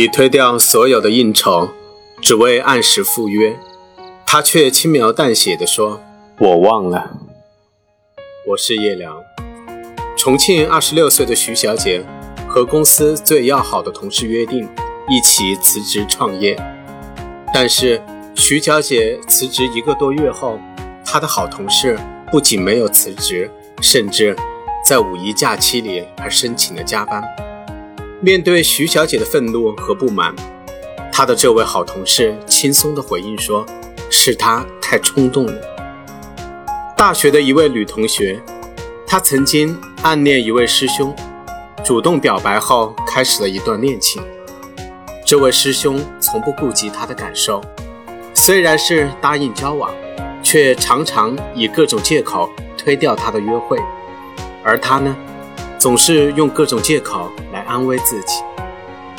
[0.00, 1.68] 你推掉所有的应酬，
[2.22, 3.54] 只为按时赴约。
[4.24, 6.00] 他却轻描淡写地说
[6.40, 7.18] ：“我忘了。”
[8.48, 9.14] 我是叶良。
[10.16, 12.02] 重庆二十六岁的徐小姐
[12.48, 14.66] 和公司最要好的同事约定
[15.06, 16.56] 一起辞职创业，
[17.52, 18.02] 但是
[18.34, 20.58] 徐小姐辞职一个多月后，
[21.04, 21.98] 她的好同事
[22.32, 23.50] 不仅没有辞职，
[23.82, 24.34] 甚至
[24.82, 27.22] 在五一假期里还申请了加班。
[28.20, 30.34] 面对徐小姐的愤怒和不满，
[31.12, 33.66] 她的这位好同事轻松地回应说。
[34.12, 35.54] 是她太冲动了。
[36.96, 38.42] 大学的一位女同学，
[39.06, 41.14] 她曾经暗恋一位师兄，
[41.84, 44.20] 主动表白后开始了一段恋情。
[45.24, 47.62] 这位师兄从不顾及她的感受，
[48.34, 49.94] 虽然是答应交往，
[50.42, 53.78] 却常常以各种借口推掉她的约会。
[54.64, 55.16] 而她呢，
[55.80, 58.34] 总是用各种借口来安慰自己。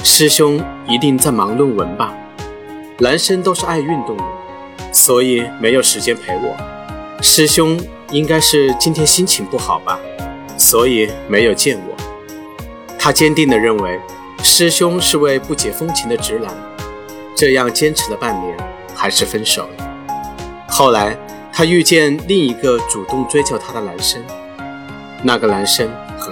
[0.04, 2.14] 师兄一定在忙论文吧？
[3.00, 4.24] 男生都是爱运动的。
[4.94, 6.56] 所以没有时间陪我，
[7.20, 7.80] 师兄
[8.12, 9.98] 应该是今天心情不好吧，
[10.56, 11.96] 所以没有见我。
[13.00, 14.00] 他坚定地认为
[14.44, 16.54] 师兄是位不解风情的直男，
[17.36, 18.56] 这样坚持了半年，
[18.94, 19.88] 还是分手了。
[20.68, 21.18] 后来
[21.52, 24.22] 他遇见另一个主动追求他的男生，
[25.24, 25.90] 那个男生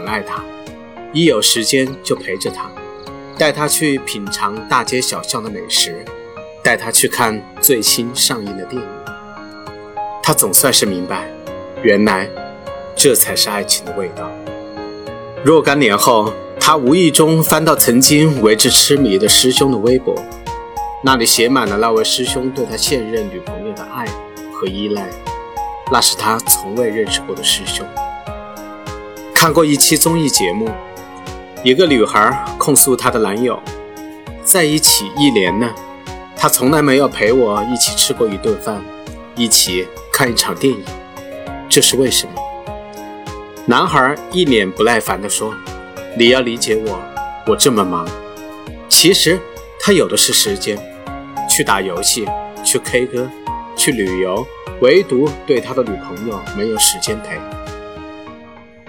[0.10, 0.44] 爱他，
[1.14, 2.70] 一有时间就陪着他，
[3.38, 6.04] 带他去品尝大街小巷的美食。
[6.62, 8.88] 带他去看最新上映的电影，
[10.22, 11.32] 他总算是明白，
[11.82, 12.30] 原来
[12.98, 14.30] 这才是爱情的味道。
[15.42, 20.14] 若干年后，他无意中翻到曾经为之痴迷的师兄的微博，
[21.02, 24.06] 那里写满了那位师兄对他现任女朋友的爱
[24.52, 25.10] 和依赖。
[25.94, 27.88] 那是他从未认识过的师兄。
[29.42, 30.70] 看过一期综艺节目，
[31.64, 33.58] 一个女孩控诉她的男友，
[34.44, 35.74] 在一起一年呢。
[36.36, 38.84] 他从来没有陪我一起吃过一顿饭，
[39.38, 40.84] 一起看一场电影，
[41.70, 42.34] 这是为什么？
[43.66, 45.54] 男孩一脸不耐烦地说
[46.20, 47.00] ：“你要理解我，
[47.48, 48.06] 我这么忙。
[48.90, 49.40] 其实
[49.80, 50.78] 他有的是时间，
[51.50, 52.28] 去打游戏，
[52.62, 53.30] 去 K 歌，
[53.78, 54.46] 去旅游，
[54.82, 57.40] 唯独对他的女朋友没有时间陪。”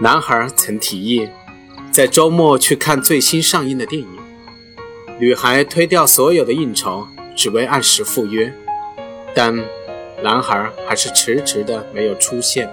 [0.03, 1.29] 男孩曾提议
[1.93, 4.09] 在周末去看最新上映的电影，
[5.19, 7.07] 女孩推掉所有的应酬。
[7.37, 8.53] 只为按时赴约，
[9.35, 9.57] 但
[10.23, 12.69] 男孩还是迟迟的没有出现。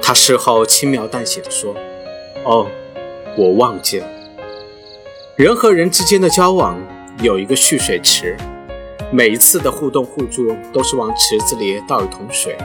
[0.00, 1.74] 他事后轻描淡写的说
[2.44, 2.68] ：“哦，
[3.36, 4.06] 我忘记了。
[5.34, 6.78] 人和人之间的交往
[7.20, 8.36] 有一个蓄水池，
[9.10, 12.56] 每一次的互动互助都是往池子里倒一桶水，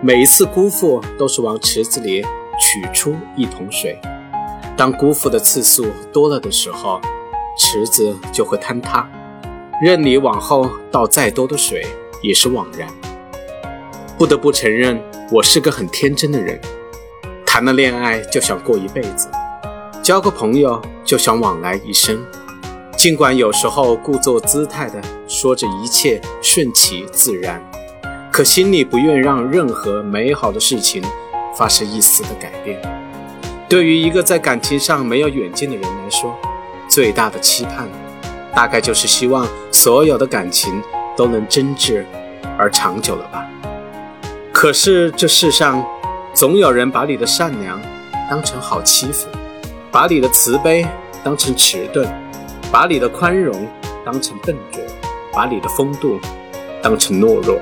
[0.00, 2.24] 每一次辜负都是往池子里
[2.60, 3.98] 取出一桶水。
[4.76, 7.00] 当辜负的次数多了的时候，
[7.58, 9.08] 池子就会坍塌。”
[9.82, 11.84] 任你往后倒再多的水，
[12.22, 12.88] 也是枉然。
[14.16, 15.02] 不得不承认，
[15.32, 16.60] 我是个很天真的人，
[17.44, 19.28] 谈了恋爱就想过一辈子，
[20.00, 22.24] 交个朋友就想往来一生。
[22.96, 27.60] 尽管有时候故作姿态的说着一切顺其自然，
[28.30, 31.02] 可心里不愿让任何美好的事情
[31.56, 32.80] 发生一丝的改变。
[33.68, 36.36] 对于一个在感情上没有远见的人来说，
[36.88, 37.88] 最大的期盼。
[38.54, 40.82] 大概就是希望所有的感情
[41.16, 42.04] 都能真挚
[42.58, 43.48] 而长久了吧。
[44.52, 45.82] 可是这世上
[46.34, 47.80] 总有人把你的善良
[48.28, 49.26] 当成好欺负，
[49.90, 50.86] 把你的慈悲
[51.24, 52.06] 当成迟钝，
[52.70, 53.66] 把你的宽容
[54.04, 54.82] 当成笨拙，
[55.32, 56.20] 把你的风度
[56.82, 57.58] 当成懦弱。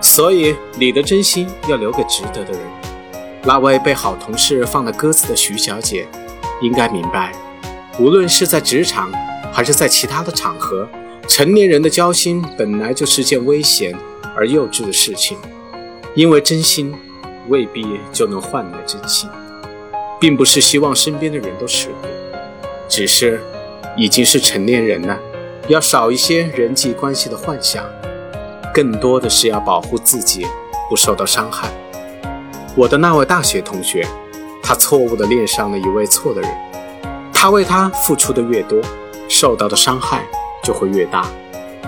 [0.00, 2.60] 所以你的真心要留给值得的人。
[3.44, 6.06] 那位被好同事放了鸽子的徐小姐，
[6.60, 7.32] 应该明白，
[7.98, 9.10] 无论是在职场。
[9.54, 10.88] 还是在其他的场合，
[11.28, 13.94] 成年人的交心本来就是件危险
[14.34, 15.36] 而幼稚的事情，
[16.14, 16.94] 因为真心
[17.48, 19.28] 未必就能换来真心，
[20.18, 22.08] 并不是希望身边的人都吃苦，
[22.88, 23.42] 只是
[23.94, 25.18] 已经是成年人了，
[25.68, 27.84] 要少一些人际关系的幻想，
[28.72, 30.46] 更多的是要保护自己
[30.88, 31.70] 不受到伤害。
[32.74, 34.06] 我的那位大学同学，
[34.62, 36.50] 他错误地恋上了一位错的人，
[37.32, 38.80] 他为他付出的越多。
[39.28, 40.26] 受到的伤害
[40.62, 41.24] 就会越大，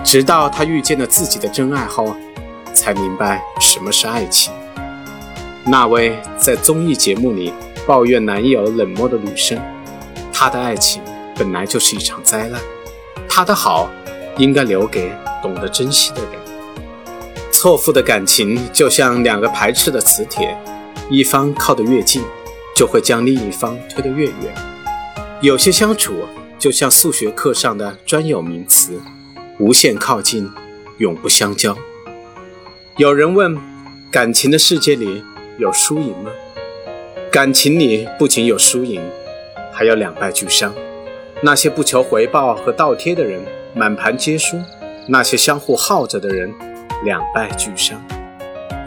[0.03, 2.15] 直到他遇见了自己的真爱后，
[2.73, 4.51] 才明白什么是爱情。
[5.63, 7.53] 那位在综艺节目里
[7.85, 9.61] 抱怨男友冷漠的女生，
[10.33, 11.03] 她的爱情
[11.35, 12.59] 本来就是一场灾难，
[13.29, 13.89] 她的好
[14.37, 16.31] 应该留给懂得珍惜的人。
[17.51, 20.57] 错付的感情就像两个排斥的磁铁，
[21.09, 22.23] 一方靠得越近，
[22.75, 24.55] 就会将另一方推得越远。
[25.41, 26.13] 有些相处。
[26.57, 28.99] 就像数学课上的专有名词，
[29.59, 30.49] 无限靠近，
[30.97, 31.77] 永不相交。
[32.97, 33.55] 有人问：
[34.09, 35.21] 感情的世界里
[35.59, 36.31] 有输赢吗？
[37.29, 38.99] 感情里不仅有输赢，
[39.71, 40.73] 还有两败俱伤。
[41.41, 43.43] 那些不求回报和倒贴的人，
[43.75, 44.57] 满盘皆输；
[45.07, 46.51] 那些相互耗着的人，
[47.03, 48.01] 两败俱伤。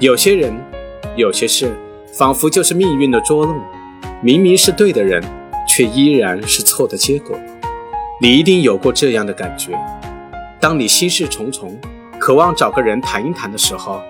[0.00, 0.52] 有些人，
[1.14, 1.70] 有些事，
[2.18, 3.56] 仿佛就是命运的捉弄，
[4.20, 5.22] 明明是对的人，
[5.68, 7.38] 却依然是错的结果。
[8.20, 9.78] 你一定有过这样的感觉：
[10.60, 11.78] 当你心事重重，
[12.18, 14.02] 渴望找个人谈一谈的时候，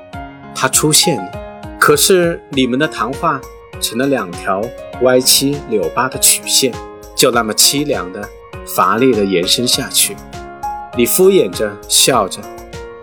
[0.54, 1.30] 他出现了，
[1.78, 3.38] 可是你们的谈话。
[3.80, 4.60] 成了两条
[5.02, 6.72] 歪七扭八的曲线，
[7.14, 8.28] 就那么凄凉的、
[8.66, 10.16] 乏力的延伸下去。
[10.96, 12.40] 你敷衍着笑着，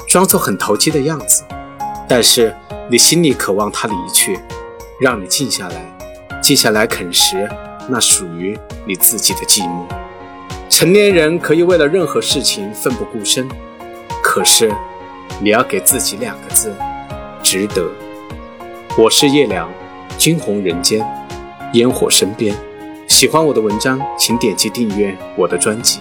[0.06, 1.46] 装作很投机的样子，
[2.10, 2.54] 但是
[2.90, 4.38] 你心里渴望他离去，
[5.00, 5.76] 让你静下来，
[6.42, 7.50] 静下来啃食
[7.90, 9.86] 那属于你自己的寂寞。
[10.70, 13.48] 成年人可以为了任何事情奋不顾身，
[14.24, 14.74] 可是
[15.42, 16.74] 你要给自己两个字：
[17.44, 17.86] 值得。
[18.98, 19.70] 我是叶良。
[20.18, 21.06] 惊鸿人间，
[21.74, 22.56] 烟火身边。
[23.06, 26.00] 喜欢我的文章，请点击订阅我的专辑。